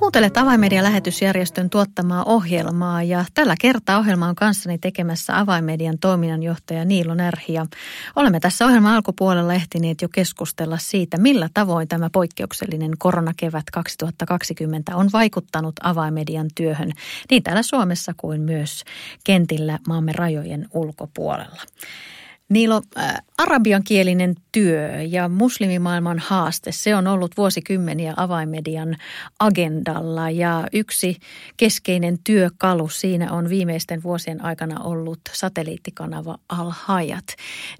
Kuuntelet 0.00 0.36
Avainmedia-lähetysjärjestön 0.36 1.70
tuottamaa 1.70 2.24
ohjelmaa 2.24 3.02
ja 3.02 3.24
tällä 3.34 3.54
kertaa 3.60 3.98
ohjelma 3.98 4.28
on 4.28 4.34
kanssani 4.34 4.78
tekemässä 4.78 5.38
Avainmedian 5.38 5.98
toiminnanjohtaja 5.98 6.84
Niilo 6.84 7.14
Närhi. 7.14 7.52
Ja 7.52 7.66
olemme 8.16 8.40
tässä 8.40 8.66
ohjelman 8.66 8.94
alkupuolella 8.94 9.54
ehtineet 9.54 10.02
jo 10.02 10.08
keskustella 10.08 10.78
siitä, 10.78 11.18
millä 11.18 11.48
tavoin 11.54 11.88
tämä 11.88 12.10
poikkeuksellinen 12.12 12.90
koronakevät 12.98 13.64
2020 13.72 14.96
on 14.96 15.08
vaikuttanut 15.12 15.74
Avainmedian 15.82 16.48
työhön 16.54 16.92
niin 17.30 17.42
täällä 17.42 17.62
Suomessa 17.62 18.12
kuin 18.16 18.40
myös 18.40 18.84
kentillä 19.24 19.78
maamme 19.88 20.12
rajojen 20.12 20.68
ulkopuolella. 20.74 21.62
Niilo, 22.48 22.82
äh, 22.98 23.14
arabiankielinen 23.40 24.34
työ 24.52 25.02
ja 25.02 25.28
muslimimaailman 25.28 26.18
haaste, 26.18 26.72
se 26.72 26.96
on 26.96 27.06
ollut 27.06 27.36
vuosikymmeniä 27.36 28.14
avaimedian 28.16 28.96
agendalla 29.38 30.30
ja 30.30 30.66
yksi 30.72 31.16
keskeinen 31.56 32.18
työkalu 32.24 32.88
siinä 32.88 33.32
on 33.32 33.48
viimeisten 33.48 34.02
vuosien 34.02 34.44
aikana 34.44 34.80
ollut 34.80 35.20
satelliittikanava 35.32 36.38
Al-Hayat. 36.48 37.24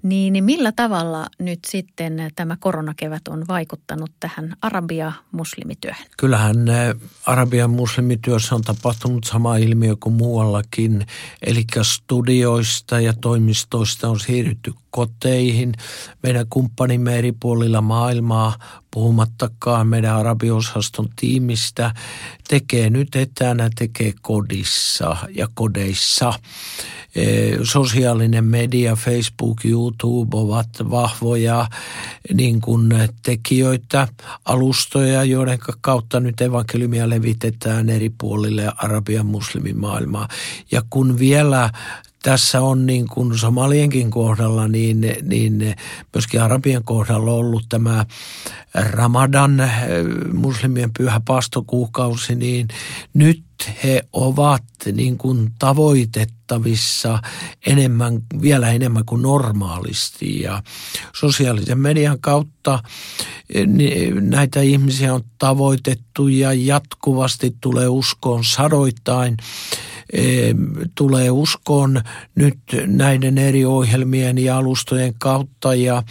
Niin 0.03 0.43
millä 0.43 0.71
tavalla 0.71 1.27
nyt 1.39 1.59
sitten 1.67 2.31
tämä 2.35 2.57
koronakevät 2.59 3.27
on 3.27 3.45
vaikuttanut 3.47 4.11
tähän 4.19 4.55
arabia-muslimityöhön? 4.61 6.05
Kyllähän 6.17 6.69
äh, 6.69 6.95
arabian 7.25 7.69
muslimityössä 7.69 8.55
on 8.55 8.61
tapahtunut 8.61 9.23
sama 9.23 9.57
ilmiö 9.57 9.95
kuin 9.99 10.13
muuallakin, 10.13 11.05
eli 11.41 11.65
studioista 11.81 12.99
ja 12.99 13.13
toimistoista 13.13 14.09
on 14.09 14.19
siirrytty 14.19 14.71
siirrytty 14.71 14.73
koteihin. 15.51 15.73
Meidän 16.23 16.45
kumppanimme 16.49 17.17
eri 17.17 17.31
puolilla 17.31 17.81
maailmaa, 17.81 18.55
puhumattakaan 18.91 19.87
meidän 19.87 20.15
arabiosaston 20.15 21.09
tiimistä, 21.15 21.93
tekee 22.47 22.89
nyt 22.89 23.15
etänä, 23.15 23.69
tekee 23.75 24.13
kodissa 24.21 25.17
ja 25.35 25.47
kodeissa. 25.53 26.33
E, 27.15 27.51
sosiaalinen 27.63 28.43
media, 28.43 28.95
Facebook, 28.95 29.65
YouTube 29.65 30.37
ovat 30.37 30.69
vahvoja 30.89 31.67
niin 32.33 32.61
kuin 32.61 32.89
tekijöitä, 33.23 34.07
alustoja, 34.45 35.23
joiden 35.23 35.59
kautta 35.81 36.19
nyt 36.19 36.41
evankeliumia 36.41 37.09
levitetään 37.09 37.89
eri 37.89 38.09
puolille 38.09 38.71
arabian 38.77 39.25
muslimimaailmaa. 39.25 40.27
Ja 40.71 40.81
kun 40.89 41.19
vielä 41.19 41.69
tässä 42.23 42.61
on 42.61 42.85
niin 42.85 43.07
kuin 43.07 43.37
somalienkin 43.37 44.11
kohdalla, 44.11 44.67
niin, 44.67 45.01
niin 45.21 45.75
myöskin 46.13 46.41
Arabian 46.41 46.83
kohdalla 46.83 47.31
ollut 47.31 47.65
tämä 47.69 48.05
Ramadan, 48.73 49.59
eh, 49.59 49.69
muslimien 50.33 50.91
pyhä 50.97 51.21
pastokuukausi, 51.27 52.35
niin 52.35 52.67
nyt 53.13 53.43
he 53.83 54.03
ovat 54.13 54.63
niin 54.93 55.17
kuin 55.17 55.51
tavoitettavissa 55.59 57.19
enemmän, 57.65 58.21
vielä 58.41 58.71
enemmän 58.71 59.05
kuin 59.05 59.21
normaalisti. 59.21 60.41
Ja 60.41 60.63
sosiaalisen 61.15 61.79
median 61.79 62.19
kautta 62.19 62.83
eh, 63.49 63.67
näitä 64.13 64.61
ihmisiä 64.61 65.13
on 65.13 65.23
tavoitettu 65.37 66.27
ja 66.27 66.53
jatkuvasti 66.53 67.55
tulee 67.61 67.87
uskoon 67.87 68.43
sadoittain 68.43 69.37
tulee 70.95 71.31
uskoon 71.31 72.01
nyt 72.35 72.59
näiden 72.85 73.37
eri 73.37 73.65
ohjelmien 73.65 74.37
ja 74.37 74.57
alustojen 74.57 75.13
kautta. 75.19 75.75
Ja 75.75 76.03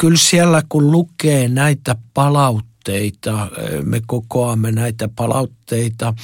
kyllä 0.00 0.18
siellä 0.18 0.62
kun 0.68 0.90
lukee 0.90 1.48
näitä 1.48 1.96
palautteita, 2.14 3.48
me 3.82 4.02
kokoamme 4.06 4.72
näitä 4.72 5.08
palautteita, 5.16 6.14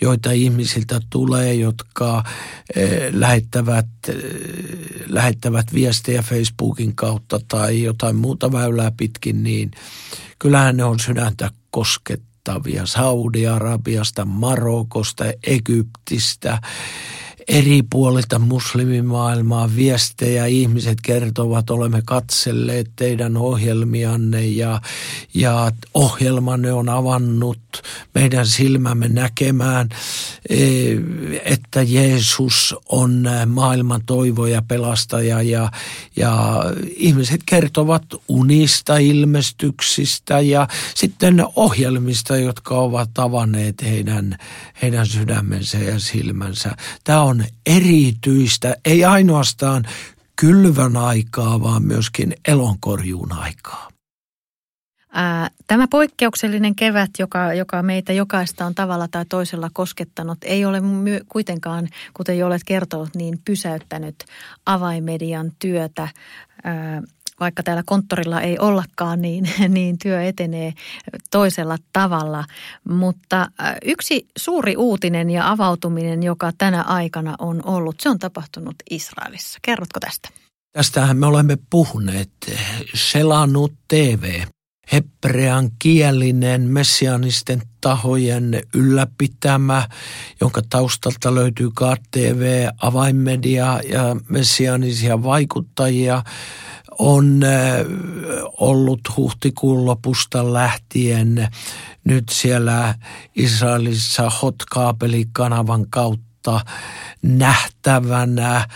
joita 0.00 0.30
ihmisiltä 0.30 1.00
tulee, 1.10 1.54
jotka 1.54 2.24
lähettävät, 3.12 3.86
lähettävät 5.06 5.74
viestejä 5.74 6.22
Facebookin 6.22 6.94
kautta 6.94 7.40
tai 7.48 7.82
jotain 7.82 8.16
muuta 8.16 8.52
väylää 8.52 8.92
pitkin, 8.96 9.42
niin 9.42 9.70
kyllähän 10.38 10.76
ne 10.76 10.84
on 10.84 11.00
sydäntä 11.00 11.50
kosket 11.70 12.22
huomattavia 12.48 12.86
Saudi-Arabiasta, 12.86 14.24
Marokosta, 14.24 15.24
Egyptistä, 15.46 16.58
eri 17.48 17.82
puolilta 17.90 18.38
muslimimaailmaa 18.38 19.70
viestejä. 19.76 20.46
Ihmiset 20.46 20.98
kertovat, 21.02 21.70
olemme 21.70 22.02
katselleet 22.04 22.90
teidän 22.96 23.36
ohjelmianne 23.36 24.46
ja, 24.46 24.80
ja 25.34 25.72
ohjelmanne 25.94 26.72
on 26.72 26.88
avannut 26.88 27.58
meidän 28.14 28.46
silmämme 28.46 29.08
näkemään, 29.08 29.88
e, 30.48 30.56
että 31.44 31.82
Jeesus 31.82 32.74
on 32.88 33.28
maailman 33.46 34.00
toivo 34.06 34.46
ja 34.46 34.62
pelastaja 34.62 35.42
ja, 35.42 35.70
ja 36.16 36.64
ihmiset 36.96 37.40
kertovat 37.46 38.04
unista, 38.28 38.96
ilmestyksistä 38.96 40.40
ja 40.40 40.68
sitten 40.94 41.44
ohjelmista, 41.56 42.36
jotka 42.36 42.74
ovat 42.74 43.18
avanneet 43.18 43.82
heidän, 43.82 44.38
heidän 44.82 45.06
sydämensä 45.06 45.78
ja 45.78 45.98
silmänsä. 45.98 46.76
Tämä 47.04 47.22
on 47.22 47.31
erityistä, 47.66 48.76
ei 48.84 49.04
ainoastaan 49.04 49.84
kylvän 50.40 50.96
aikaa, 50.96 51.62
vaan 51.62 51.82
myöskin 51.82 52.34
elonkorjuun 52.48 53.32
aikaa. 53.32 53.88
Tämä 55.66 55.88
poikkeuksellinen 55.88 56.74
kevät, 56.74 57.10
joka, 57.18 57.54
joka 57.54 57.82
meitä 57.82 58.12
jokaista 58.12 58.66
on 58.66 58.74
tavalla 58.74 59.08
tai 59.08 59.24
toisella 59.28 59.70
koskettanut, 59.72 60.38
ei 60.44 60.64
ole 60.64 60.82
kuitenkaan, 61.28 61.88
kuten 62.14 62.38
jo 62.38 62.46
olet 62.46 62.62
kertonut, 62.66 63.14
niin 63.14 63.38
pysäyttänyt 63.44 64.24
avaimedian 64.66 65.52
työtä. 65.58 66.08
Vaikka 67.42 67.62
täällä 67.62 67.82
konttorilla 67.86 68.40
ei 68.40 68.58
ollakaan, 68.58 69.22
niin, 69.22 69.48
niin 69.68 69.98
työ 69.98 70.22
etenee 70.22 70.72
toisella 71.30 71.76
tavalla. 71.92 72.44
Mutta 72.88 73.50
yksi 73.84 74.26
suuri 74.38 74.76
uutinen 74.76 75.30
ja 75.30 75.50
avautuminen, 75.50 76.22
joka 76.22 76.52
tänä 76.58 76.82
aikana 76.82 77.34
on 77.38 77.60
ollut, 77.64 78.00
se 78.00 78.08
on 78.08 78.18
tapahtunut 78.18 78.76
Israelissa. 78.90 79.58
Kerrotko 79.62 80.00
tästä? 80.00 80.28
Tästähän 80.72 81.16
me 81.16 81.26
olemme 81.26 81.58
puhuneet. 81.70 82.30
Selannut 82.94 83.72
TV 83.88 84.42
hebrean 84.92 85.70
kielinen 85.78 86.60
messianisten 86.60 87.62
tahojen 87.80 88.60
ylläpitämä, 88.74 89.88
jonka 90.40 90.62
taustalta 90.70 91.34
löytyy 91.34 91.70
KTV, 91.70 92.68
avainmedia 92.82 93.80
ja 93.88 94.16
messianisia 94.28 95.22
vaikuttajia, 95.22 96.22
on 97.02 97.40
ollut 98.60 99.00
huhtikuun 99.16 99.86
lopusta 99.86 100.52
lähtien 100.52 101.48
nyt 102.04 102.28
siellä 102.28 102.94
Israelissa 103.34 104.30
Hot-kaapelikanavan 104.30 105.86
kautta 105.90 106.60
nähtävänä. 107.22 108.68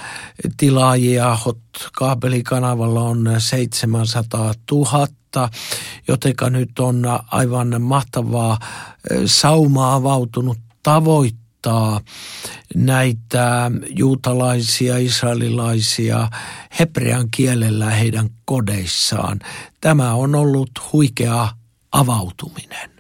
Tilaajia 0.57 1.37
Hot-kaapelikanavalla 1.37 3.01
on 3.01 3.35
700 3.39 4.55
000 4.71 5.09
jotenka 6.09 6.51
nyt 6.51 6.79
on 6.79 7.03
aivan 7.31 7.83
mahtavaa 7.83 8.59
sauma 9.27 9.95
avautunut 9.95 10.59
tavoittaa 11.63 12.01
näitä 12.75 13.71
juutalaisia, 13.89 14.99
israelilaisia 14.99 16.29
hebrean 16.79 17.31
kielellä 17.31 17.91
heidän 17.91 18.29
kodeissaan. 18.45 19.41
Tämä 19.81 20.15
on 20.15 20.35
ollut 20.35 20.71
huikea 20.93 21.49
avautuminen. 21.93 22.91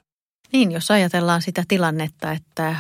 Niin, 0.53 0.73
jos 0.73 0.90
ajatellaan 0.90 1.42
sitä 1.42 1.64
tilannetta, 1.69 2.33
että 2.33 2.77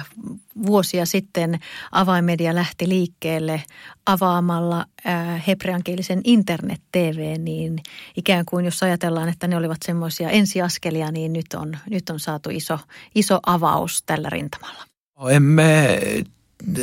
vuosia 0.66 1.06
sitten 1.06 1.58
avaimedia 1.92 2.54
lähti 2.54 2.88
liikkeelle 2.88 3.62
avaamalla 4.06 4.86
hebreankielisen 5.46 6.20
internet-tv, 6.24 7.36
niin 7.38 7.78
ikään 8.16 8.44
kuin 8.44 8.64
jos 8.64 8.82
ajatellaan, 8.82 9.28
että 9.28 9.48
ne 9.48 9.56
olivat 9.56 9.82
semmoisia 9.84 10.30
ensiaskelia, 10.30 11.10
niin 11.12 11.32
nyt 11.32 11.46
on, 11.56 11.76
nyt 11.90 12.10
on 12.10 12.20
saatu 12.20 12.50
iso, 12.50 12.78
iso 13.14 13.38
avaus 13.46 14.02
tällä 14.06 14.30
rintamalla. 14.30 14.95
Emme 15.30 16.00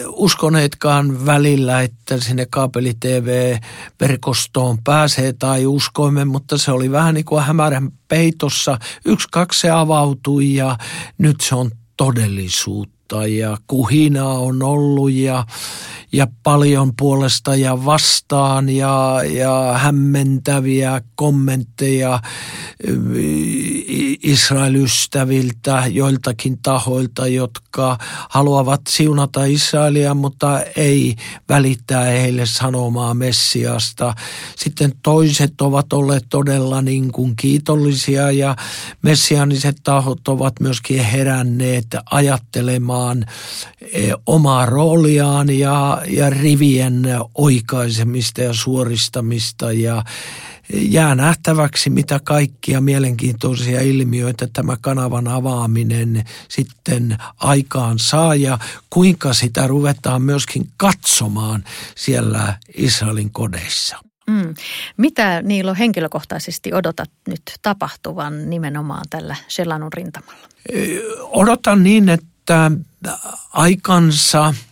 uskoneetkaan 0.07 1.25
välillä, 1.25 1.81
että 1.81 2.19
sinne 2.19 2.45
kaapeli-TV-verkostoon 2.49 4.77
pääsee 4.83 5.33
tai 5.33 5.65
uskoimme, 5.65 6.25
mutta 6.25 6.57
se 6.57 6.71
oli 6.71 6.91
vähän 6.91 7.13
niin 7.13 7.25
kuin 7.25 7.43
hämärän 7.43 7.91
peitossa. 8.07 8.77
Yksi, 9.05 9.27
kaksi 9.31 9.59
se 9.59 9.69
avautui 9.69 10.55
ja 10.55 10.77
nyt 11.17 11.41
se 11.41 11.55
on 11.55 11.71
todellisuutta 11.97 12.92
ja 13.11 13.57
kuhinaa 13.67 14.39
on 14.39 14.63
ollut 14.63 15.11
ja 15.11 15.45
ja 16.13 16.27
paljon 16.43 16.91
puolesta 16.99 17.55
ja 17.55 17.85
vastaan 17.85 18.69
ja, 18.69 19.21
ja 19.33 19.73
hämmentäviä 19.77 21.01
kommentteja 21.15 22.19
Israelystäviltä, 24.23 25.83
joiltakin 25.87 26.59
tahoilta, 26.61 27.27
jotka 27.27 27.97
haluavat 28.29 28.81
siunata 28.89 29.45
Israelia, 29.45 30.13
mutta 30.13 30.61
ei 30.75 31.15
välittää 31.49 32.03
heille 32.03 32.45
sanomaa 32.45 33.13
Messiasta. 33.13 34.13
Sitten 34.55 34.93
toiset 35.03 35.61
ovat 35.61 35.93
olleet 35.93 36.25
todella 36.29 36.81
niin 36.81 37.11
kuin 37.11 37.35
kiitollisia 37.35 38.31
ja 38.31 38.55
messianiset 39.01 39.75
tahot 39.83 40.27
ovat 40.27 40.59
myöskin 40.59 41.03
heränneet 41.03 41.87
ajattelemaan 42.11 42.92
eh, 43.81 44.13
omaa 44.25 44.65
rooliaan 44.65 45.49
ja, 45.49 46.01
ja 46.07 46.29
rivien 46.29 47.03
oikaisemista 47.35 48.41
ja 48.41 48.53
suoristamista 48.53 49.71
ja 49.71 50.03
jää 50.73 51.15
nähtäväksi, 51.15 51.89
mitä 51.89 52.19
kaikkia 52.23 52.81
mielenkiintoisia 52.81 53.81
ilmiöitä 53.81 54.47
tämä 54.53 54.77
kanavan 54.81 55.27
avaaminen 55.27 56.23
sitten 56.49 57.17
aikaan 57.37 57.99
saa 57.99 58.35
ja 58.35 58.59
kuinka 58.89 59.33
sitä 59.33 59.67
ruvetaan 59.67 60.21
myöskin 60.21 60.67
katsomaan 60.77 61.63
siellä 61.95 62.57
Israelin 62.75 63.31
kodeissa. 63.31 63.97
Mm. 64.27 64.53
Mitä 64.97 65.41
Niilo 65.41 65.75
henkilökohtaisesti 65.75 66.73
odotat 66.73 67.09
nyt 67.27 67.41
tapahtuvan 67.61 68.49
nimenomaan 68.49 69.05
tällä 69.09 69.35
Shelanun 69.49 69.93
rintamalla? 69.93 70.47
Odotan 71.21 71.83
niin, 71.83 72.09
että 72.09 72.32
aikansa– 73.53 74.53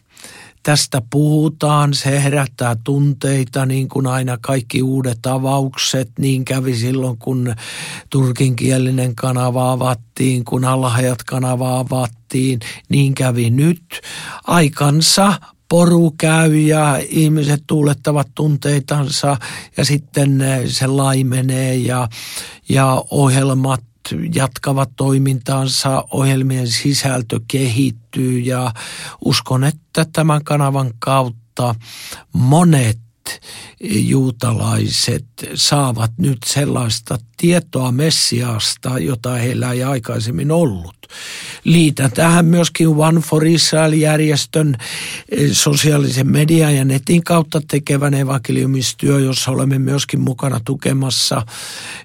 tästä 0.64 1.02
puhutaan, 1.10 1.94
se 1.94 2.24
herättää 2.24 2.76
tunteita 2.84 3.66
niin 3.66 3.90
kuin 3.90 4.08
aina 4.08 4.38
kaikki 4.42 4.82
uudet 4.84 5.26
avaukset. 5.26 6.12
Niin 6.20 6.46
kävi 6.46 6.76
silloin, 6.76 7.18
kun 7.18 7.56
turkinkielinen 8.10 9.16
kanava 9.16 9.72
avattiin, 9.72 10.46
kun 10.46 10.66
alhajat 10.66 11.24
kanava 11.24 11.80
avattiin, 11.80 12.60
niin 12.90 13.16
kävi 13.16 13.50
nyt. 13.50 14.02
Aikansa 14.48 15.34
poru 15.70 16.12
käy 16.18 16.58
ja 16.58 17.00
ihmiset 17.10 17.64
tuulettavat 17.68 18.28
tunteitansa 18.36 19.38
ja 19.78 19.86
sitten 19.86 20.44
se 20.68 20.88
laimenee 20.88 21.76
ja, 21.76 22.08
ja 22.70 23.04
ohjelmat 23.12 23.84
jatkavat 24.34 24.90
toimintaansa, 24.96 26.04
ohjelmien 26.12 26.68
sisältö 26.68 27.40
kehittyy 27.48 28.40
ja 28.40 28.72
uskon, 29.26 29.64
että 29.64 30.06
tämän 30.14 30.44
kanavan 30.44 30.92
kautta 31.00 31.76
monet 32.34 33.00
juutalaiset 33.84 35.26
saavat 35.54 36.12
nyt 36.18 36.38
sellaista 36.46 37.18
tietoa 37.38 37.92
Messiasta, 37.92 39.00
jota 39.00 39.32
heillä 39.32 39.72
ei 39.72 39.84
aikaisemmin 39.84 40.52
ollut. 40.52 40.96
Liitän 41.64 42.12
tähän 42.12 42.46
myöskin 42.46 42.88
One 42.88 43.22
for 43.22 43.46
Israel-järjestön 43.46 44.78
eh, 45.30 45.52
sosiaalisen 45.52 46.32
median 46.32 46.76
ja 46.76 46.86
netin 46.86 47.24
kautta 47.24 47.62
tekevän 47.68 48.14
evankeliumistyö, 48.14 49.20
jossa 49.20 49.52
olemme 49.52 49.80
myöskin 49.80 50.22
mukana 50.22 50.60
tukemassa. 50.66 51.46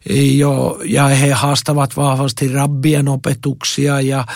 Eh, 0.08 0.36
jo, 0.36 0.80
ja 0.84 1.06
he 1.06 1.32
haastavat 1.32 1.96
vahvasti 1.96 2.48
rabbien 2.48 3.08
opetuksia 3.08 4.00
ja, 4.00 4.26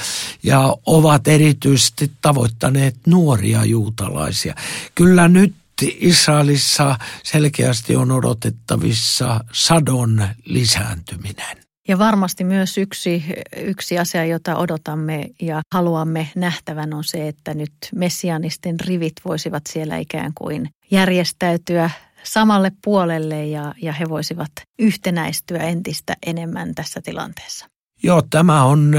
ja 0.42 0.76
ovat 0.86 1.28
erityisesti 1.28 2.10
tavoittaneet 2.22 2.96
nuoria 3.06 3.64
juutalaisia. 3.64 4.54
Kyllä 4.94 5.28
nyt 5.28 5.54
Israelissa 6.00 6.96
selkeästi 7.22 7.96
on 7.96 8.10
odotettavissa 8.10 9.40
sadon 9.52 10.28
lisääntyminen. 10.44 11.56
Ja 11.88 11.98
varmasti 11.98 12.44
myös 12.44 12.78
yksi, 12.78 13.24
yksi 13.56 13.98
asia, 13.98 14.24
jota 14.24 14.56
odotamme 14.56 15.26
ja 15.42 15.60
haluamme 15.74 16.28
nähtävän 16.36 16.94
on 16.94 17.04
se, 17.04 17.28
että 17.28 17.54
nyt 17.54 17.72
messianisten 17.94 18.80
rivit 18.80 19.12
voisivat 19.24 19.62
siellä 19.68 19.96
ikään 19.96 20.32
kuin 20.34 20.68
järjestäytyä 20.90 21.90
samalle 22.22 22.72
puolelle 22.84 23.46
ja, 23.46 23.74
ja 23.82 23.92
he 23.92 24.08
voisivat 24.08 24.50
yhtenäistyä 24.78 25.58
entistä 25.58 26.16
enemmän 26.26 26.74
tässä 26.74 27.00
tilanteessa. 27.04 27.66
Joo, 28.02 28.22
tämä 28.30 28.64
on 28.64 28.94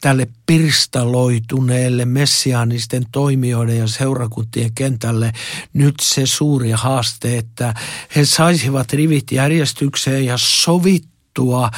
tälle 0.00 0.28
pirstaloituneelle 0.46 2.04
messiaanisten 2.04 3.06
toimijoiden 3.12 3.78
ja 3.78 3.86
seurakuntien 3.86 4.72
kentälle 4.74 5.32
nyt 5.72 5.94
se 6.02 6.26
suuri 6.26 6.70
haaste, 6.70 7.38
että 7.38 7.74
he 8.16 8.24
saisivat 8.24 8.92
rivit 8.92 9.32
järjestykseen 9.32 10.24
ja 10.24 10.34
sovittua 10.38 11.70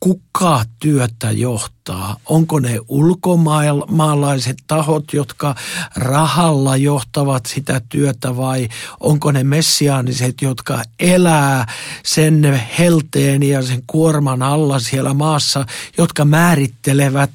kuka 0.00 0.64
työtä 0.78 1.30
johtaa? 1.30 2.16
Onko 2.26 2.60
ne 2.60 2.78
ulkomaalaiset 2.88 4.56
tahot, 4.66 5.12
jotka 5.12 5.54
rahalla 5.96 6.76
johtavat 6.76 7.46
sitä 7.46 7.80
työtä 7.88 8.36
vai 8.36 8.68
onko 9.00 9.32
ne 9.32 9.44
messiaaniset, 9.44 10.42
jotka 10.42 10.82
elää 10.98 11.66
sen 12.04 12.62
helteen 12.78 13.42
ja 13.42 13.62
sen 13.62 13.82
kuorman 13.86 14.42
alla 14.42 14.78
siellä 14.78 15.14
maassa, 15.14 15.66
jotka 15.98 16.24
määrittelevät, 16.24 17.32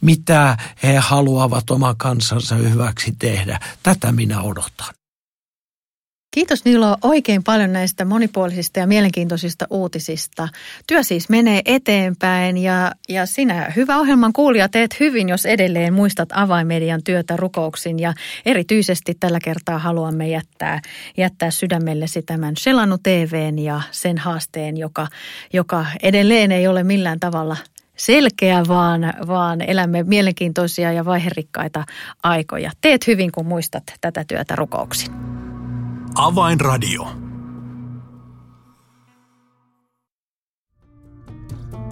mitä 0.00 0.56
he 0.82 0.96
haluavat 0.96 1.70
oma 1.70 1.94
kansansa 1.98 2.54
hyväksi 2.54 3.14
tehdä? 3.18 3.60
Tätä 3.82 4.12
minä 4.12 4.42
odotan. 4.42 5.03
Kiitos 6.34 6.64
Nilo 6.64 6.96
oikein 7.02 7.44
paljon 7.44 7.72
näistä 7.72 8.04
monipuolisista 8.04 8.80
ja 8.80 8.86
mielenkiintoisista 8.86 9.66
uutisista. 9.70 10.48
Työ 10.86 11.02
siis 11.02 11.28
menee 11.28 11.60
eteenpäin 11.64 12.56
ja, 12.56 12.92
ja 13.08 13.26
sinä 13.26 13.72
hyvä 13.76 13.98
ohjelman 13.98 14.32
kuulija 14.32 14.68
teet 14.68 15.00
hyvin, 15.00 15.28
jos 15.28 15.46
edelleen 15.46 15.94
muistat 15.94 16.28
avaimedian 16.32 17.02
työtä 17.04 17.36
rukouksin 17.36 17.98
ja 17.98 18.14
erityisesti 18.46 19.16
tällä 19.20 19.38
kertaa 19.44 19.78
haluamme 19.78 20.28
jättää, 20.28 20.80
jättää 21.16 21.50
sydämellesi 21.50 22.22
tämän 22.22 22.54
Selanu 22.58 22.98
TVn 22.98 23.58
ja 23.58 23.80
sen 23.90 24.18
haasteen, 24.18 24.76
joka, 24.76 25.06
joka 25.52 25.86
edelleen 26.02 26.52
ei 26.52 26.68
ole 26.68 26.82
millään 26.82 27.20
tavalla 27.20 27.56
selkeä, 27.96 28.62
vaan, 28.68 29.12
vaan 29.26 29.60
elämme 29.60 30.02
mielenkiintoisia 30.02 30.92
ja 30.92 31.04
vaiherikkaita 31.04 31.84
aikoja. 32.22 32.70
Teet 32.80 33.06
hyvin, 33.06 33.32
kun 33.32 33.46
muistat 33.46 33.84
tätä 34.00 34.24
työtä 34.28 34.56
rukouksin. 34.56 35.43
Avainradio. 36.14 37.06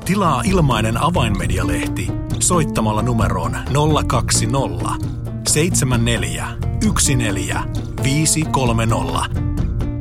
Tilaa 0.05 0.43
ilmainen 0.45 1.03
avainmedialehti 1.03 2.09
soittamalla 2.39 3.03
numeroon 3.03 3.57
020 4.07 5.07
74 5.49 6.49
14 7.17 7.65
530 8.03 8.97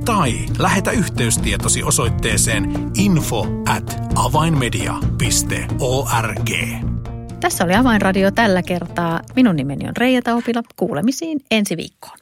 tai 0.06 0.34
lähetä 0.60 0.92
yhteystietosi 0.92 1.84
osoitteeseen 1.84 2.92
info 2.96 3.48
at 3.70 4.02
avainmedia.org. 4.16 6.50
Tässä 7.40 7.64
oli 7.64 7.76
Avainradio 7.76 8.32
tällä 8.32 8.64
kertaa. 8.64 9.20
Minun 9.36 9.56
nimeni 9.56 9.88
on 9.88 9.98
Reija 9.98 10.22
Taupila. 10.22 10.62
Kuulemisiin 10.76 11.40
ensi 11.52 11.78
viikkoon. 11.78 12.21